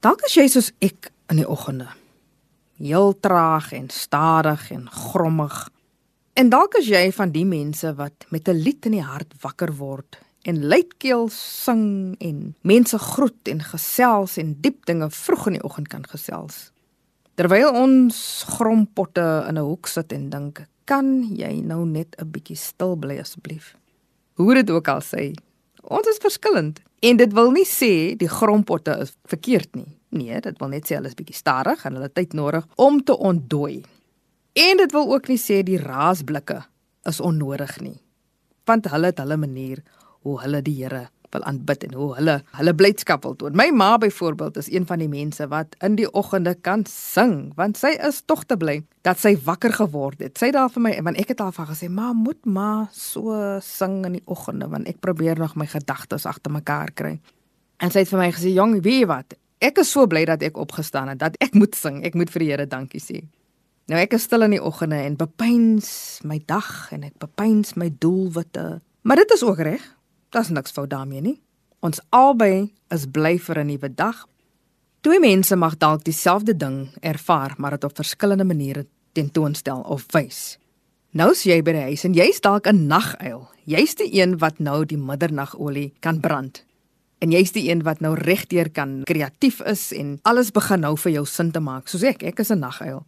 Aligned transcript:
Dalk 0.00 0.22
as 0.24 0.32
jy 0.32 0.46
soos 0.48 0.70
ek 0.80 1.10
in 1.28 1.42
die 1.42 1.48
oggende 1.48 1.90
heel 2.80 3.10
traag 3.20 3.66
en 3.76 3.90
stadig 3.92 4.62
en 4.72 4.86
grommig. 4.88 5.56
En 6.40 6.48
dalk 6.48 6.78
is 6.80 6.86
jy 6.88 7.02
van 7.12 7.34
die 7.34 7.44
mense 7.44 7.92
wat 7.98 8.24
met 8.32 8.48
'n 8.48 8.62
lied 8.64 8.86
in 8.88 8.96
die 8.96 9.04
hart 9.04 9.34
wakker 9.42 9.76
word 9.76 10.16
en 10.48 10.64
luidkeel 10.66 11.28
sing 11.28 12.16
en 12.18 12.54
mense 12.62 12.98
groet 12.98 13.48
en 13.48 13.60
gesels 13.60 14.38
en 14.40 14.56
diep 14.60 14.86
dinge 14.86 15.10
vroeg 15.10 15.46
in 15.46 15.52
die 15.52 15.64
oggend 15.68 15.88
kan 15.88 16.08
gesels. 16.08 16.72
Terwyl 17.34 17.68
ons 17.74 18.44
grompotte 18.48 19.44
in 19.48 19.58
'n 19.58 19.68
hoek 19.68 19.86
sit 19.86 20.12
en 20.12 20.30
dink, 20.30 20.66
kan 20.84 21.28
jy 21.36 21.60
nou 21.60 21.84
net 21.84 22.16
'n 22.16 22.30
bietjie 22.30 22.56
stil 22.56 22.96
bly 22.96 23.18
asseblief? 23.18 23.76
Hoe 24.34 24.54
dit 24.54 24.70
ook 24.70 24.88
al 24.88 25.00
sê, 25.00 25.34
ons 25.82 26.08
is 26.10 26.20
verskillend 26.22 26.80
en 27.00 27.16
dit 27.16 27.32
wil 27.36 27.52
nie 27.54 27.66
sê 27.68 28.16
die 28.20 28.28
grompotte 28.28 28.96
is 29.04 29.14
verkeerd 29.30 29.74
nie. 29.76 29.88
Nee, 30.10 30.40
dit 30.42 30.58
wil 30.60 30.72
net 30.72 30.88
sê 30.88 30.98
hulle 30.98 31.10
is 31.10 31.16
bietjie 31.18 31.38
stadig 31.38 31.84
en 31.86 31.96
hulle 31.98 32.10
tyd 32.12 32.34
nodig 32.34 32.66
om 32.76 32.98
te 33.04 33.16
ontdooi. 33.16 33.80
En 34.58 34.82
dit 34.82 34.92
wil 34.92 35.12
ook 35.14 35.30
nie 35.30 35.38
sê 35.38 35.60
die 35.62 35.78
raasblikke 35.80 36.58
is 37.08 37.20
onnodig 37.20 37.78
nie. 37.80 37.96
Want 38.66 38.90
hulle 38.90 39.12
het 39.12 39.22
hulle 39.22 39.38
manier 39.40 39.82
hoe 40.26 40.36
hulle 40.42 40.60
die 40.66 40.76
Here 40.82 41.06
wil 41.34 41.44
aanbid 41.48 41.84
en 41.88 41.94
hoe 41.94 42.08
hulle 42.16 42.36
hulle 42.58 42.74
blydskap 42.74 43.24
wil 43.26 43.36
toon. 43.38 43.56
My 43.58 43.70
ma 43.74 43.96
byvoorbeeld 43.98 44.56
is 44.60 44.70
een 44.72 44.86
van 44.86 45.02
die 45.02 45.08
mense 45.10 45.46
wat 45.50 45.76
in 45.86 45.96
die 45.98 46.08
oggende 46.10 46.54
kan 46.54 46.84
sing, 46.88 47.52
want 47.58 47.78
sy 47.80 47.94
is 48.08 48.22
tog 48.26 48.44
te 48.44 48.58
bly 48.60 48.80
dat 49.06 49.20
sy 49.20 49.36
wakker 49.46 49.74
geword 49.78 50.22
het. 50.24 50.38
Sy 50.38 50.50
daar 50.54 50.70
vir 50.72 50.84
my, 50.86 50.94
want 51.06 51.20
ek 51.20 51.34
het 51.34 51.42
haar 51.44 51.54
van 51.56 51.70
gesê, 51.70 51.88
"Ma, 51.88 52.12
moet 52.12 52.44
ma 52.46 52.88
so 52.92 53.58
sing 53.60 54.04
in 54.06 54.12
die 54.12 54.26
oggende 54.26 54.68
want 54.68 54.88
ek 54.88 55.00
probeer 55.00 55.38
nog 55.38 55.56
my 55.56 55.66
gedagtes 55.66 56.26
agter 56.26 56.52
mekaar 56.52 56.90
kry." 56.94 57.20
En 57.78 57.90
sy 57.90 57.98
het 57.98 58.08
vir 58.08 58.18
my 58.18 58.32
gesê, 58.32 58.54
"Jong, 58.54 58.82
weet 58.82 59.00
jy 59.00 59.06
wat? 59.06 59.34
Ek 59.60 59.78
is 59.78 59.90
so 59.90 60.06
bly 60.06 60.24
dat 60.24 60.42
ek 60.42 60.56
opgestaan 60.56 61.08
het, 61.08 61.18
dat 61.18 61.36
ek 61.40 61.54
moet 61.54 61.74
sing. 61.74 62.04
Ek 62.04 62.14
moet 62.14 62.30
vir 62.30 62.38
die 62.40 62.50
Here 62.50 62.66
dankie 62.66 63.00
sê." 63.00 63.28
Nou 63.90 63.98
ek 63.98 64.12
is 64.12 64.22
stil 64.22 64.42
in 64.42 64.50
die 64.50 64.62
oggende 64.62 64.96
en 65.02 65.16
bepeins 65.16 66.20
my 66.22 66.40
dag 66.46 66.92
en 66.92 67.02
ek 67.02 67.18
bepeins 67.18 67.74
my 67.74 67.90
doelwitte. 67.98 68.80
Maar 69.02 69.16
dit 69.16 69.30
is 69.30 69.42
ook 69.42 69.58
reg. 69.58 69.96
Daar's 70.30 70.48
niks 70.48 70.70
fout 70.70 70.90
daarmee 70.90 71.20
nie. 71.20 71.40
Ons 71.80 72.00
albei 72.08 72.72
is 72.88 73.06
bly 73.10 73.38
vir 73.38 73.58
'n 73.58 73.66
nuwe 73.66 73.94
dag. 73.94 74.26
Twee 75.00 75.20
mense 75.20 75.56
mag 75.56 75.76
dalk 75.76 76.04
dieselfde 76.04 76.56
ding 76.56 76.88
ervaar, 77.00 77.54
maar 77.56 77.70
dit 77.70 77.84
op 77.84 77.96
verskillende 77.96 78.44
maniere 78.44 78.86
tentoonstel 79.12 79.80
of 79.80 80.06
wys. 80.12 80.58
Nou 81.10 81.30
as 81.30 81.42
jy 81.42 81.62
by 81.62 81.72
die 81.72 81.80
huis 81.80 82.04
en 82.04 82.14
jy's 82.14 82.40
dalk 82.40 82.66
'n 82.66 82.86
naguil. 82.86 83.48
Jy's 83.64 83.94
die 83.94 84.20
een 84.20 84.38
wat 84.38 84.58
nou 84.58 84.84
die 84.84 84.98
middernagolie 84.98 85.92
kan 86.00 86.20
brand. 86.20 86.64
En 87.18 87.30
jy's 87.30 87.52
die 87.52 87.70
een 87.70 87.82
wat 87.82 88.00
nou 88.00 88.14
regdeur 88.14 88.70
kan 88.70 89.02
kreatief 89.04 89.60
is 89.60 89.92
en 89.92 90.18
alles 90.22 90.50
begin 90.50 90.80
nou 90.80 90.96
vir 90.96 91.12
jou 91.12 91.26
sin 91.26 91.50
te 91.50 91.60
maak. 91.60 91.88
Soos 91.88 92.02
ek, 92.02 92.22
ek 92.22 92.38
is 92.38 92.50
'n 92.50 92.58
naguil. 92.58 93.04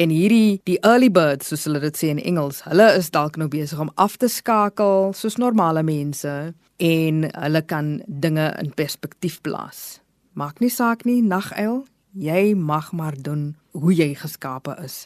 En 0.00 0.08
hierdie 0.08 0.62
die 0.64 0.78
early 0.80 1.10
birds 1.12 1.50
soos 1.50 1.66
hulle 1.68 1.80
dit 1.82 1.98
sê 1.98 2.08
in 2.08 2.20
Engels, 2.24 2.62
hulle 2.64 2.86
is 2.96 3.10
dalk 3.12 3.34
nou 3.36 3.50
besig 3.52 3.80
om 3.82 3.90
af 4.00 4.14
te 4.16 4.30
skakel 4.32 5.10
soos 5.12 5.36
normale 5.36 5.82
mense 5.84 6.32
en 6.80 7.26
hulle 7.28 7.60
kan 7.68 7.98
dinge 8.08 8.46
in 8.62 8.70
perspektief 8.78 9.42
plaas. 9.44 9.98
Maak 10.32 10.62
nie 10.64 10.70
saak 10.72 11.04
nie, 11.04 11.18
naguil, 11.20 11.82
jy 12.16 12.54
mag 12.56 12.94
maar 12.96 13.18
doen 13.28 13.50
hoe 13.76 13.92
jy 13.92 14.14
geskape 14.22 14.78
is. 14.80 15.04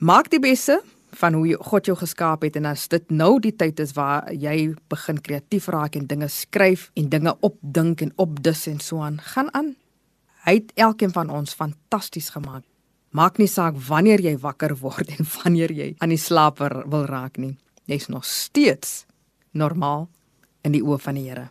Maak 0.00 0.32
die 0.32 0.40
beste 0.40 0.78
van 1.20 1.36
hoe 1.36 1.58
God 1.60 1.92
jou 1.92 1.98
geskaap 2.00 2.48
het 2.48 2.56
en 2.56 2.70
as 2.72 2.86
dit 2.88 3.12
nou 3.12 3.34
die 3.44 3.52
tyd 3.52 3.84
is 3.84 3.92
waar 3.98 4.32
jy 4.32 4.70
begin 4.88 5.20
kreatief 5.20 5.68
raak 5.68 6.00
en 6.00 6.08
dinge 6.08 6.32
skryf 6.32 6.88
en 6.96 7.12
dinge 7.12 7.36
opdink 7.44 8.00
en 8.08 8.16
opdis 8.16 8.64
en 8.72 8.80
so 8.80 9.04
aan, 9.04 9.20
gaan 9.34 9.52
aan. 9.52 9.74
Hy 10.48 10.62
het 10.62 10.72
elkeen 10.80 11.12
van 11.12 11.28
ons 11.28 11.52
fantasties 11.52 12.32
gemaak. 12.32 12.69
Maak 13.10 13.40
nie 13.42 13.48
saak 13.50 13.74
wanneer 13.88 14.22
jy 14.22 14.36
wakker 14.38 14.76
word 14.78 15.10
en 15.18 15.26
wanneer 15.40 15.72
jy 15.74 15.94
aan 15.98 16.14
die 16.14 16.20
slaper 16.20 16.82
wil 16.90 17.08
raak 17.10 17.38
nie. 17.42 17.56
Jy's 17.90 18.06
nog 18.08 18.24
steeds 18.24 19.04
normaal 19.50 20.06
in 20.62 20.76
die 20.76 20.84
oë 20.84 21.00
van 21.02 21.18
die 21.18 21.26
Here. 21.26 21.48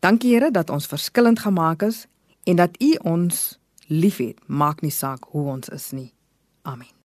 Dankie 0.00 0.36
Here 0.36 0.52
dat 0.54 0.70
ons 0.70 0.86
verskillend 0.86 1.42
gemaak 1.42 1.82
is 1.82 2.06
en 2.46 2.62
dat 2.62 2.78
U 2.78 2.94
ons 3.02 3.58
liefhet. 3.90 4.38
Maak 4.46 4.86
nie 4.86 4.94
saak 4.94 5.26
hoe 5.34 5.48
ons 5.58 5.68
is 5.74 5.90
nie. 5.92 6.12
Amen. 6.62 6.99